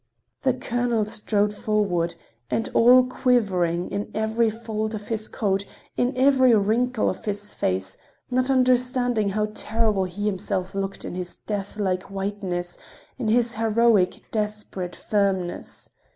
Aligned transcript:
The 0.41 0.55
colonel 0.55 1.05
strode 1.05 1.53
forward, 1.53 2.15
and 2.49 2.67
all 2.73 3.03
quivering 3.05 3.91
in 3.91 4.09
every 4.15 4.49
fold 4.49 4.95
of 4.95 5.09
his 5.09 5.27
coat, 5.29 5.63
in 5.95 6.11
every 6.17 6.55
wrinkle 6.55 7.07
of 7.07 7.25
his 7.25 7.53
face, 7.53 7.99
not 8.31 8.49
understanding 8.49 9.29
how 9.29 9.51
terrible 9.53 10.05
he 10.05 10.25
himself 10.25 10.73
looked 10.73 11.05
in 11.05 11.13
his 11.13 11.35
death 11.35 11.77
like 11.77 12.09
whiteness, 12.09 12.79
in 13.19 13.27
his 13.27 13.53
heroic, 13.53 14.23
desperate 14.31 14.95
firmness. 14.95 15.87